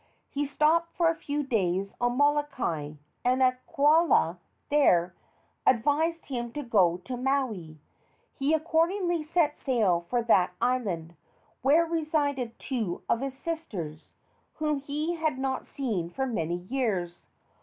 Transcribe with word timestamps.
He 0.31 0.47
stopped 0.47 0.91
for 0.95 1.11
a 1.11 1.15
few 1.15 1.43
days 1.43 1.93
on 2.01 2.17
Molokai, 2.17 2.93
and 3.23 3.43
a 3.43 3.59
kaula 3.71 4.39
there 4.69 5.13
advised 5.63 6.25
him 6.25 6.51
to 6.53 6.63
go 6.63 6.97
to 7.03 7.15
Maui. 7.15 7.77
He 8.33 8.55
accordingly 8.55 9.21
set 9.21 9.59
sail 9.59 10.07
for 10.09 10.23
that 10.23 10.53
island, 10.59 11.15
where 11.61 11.85
resided 11.85 12.57
two 12.57 13.03
of 13.07 13.19
his 13.21 13.37
sisters, 13.37 14.13
whom 14.55 14.79
he 14.79 15.17
had 15.17 15.37
not 15.37 15.67
seen 15.67 16.09
for 16.09 16.25
many 16.25 16.55
years. 16.57 17.27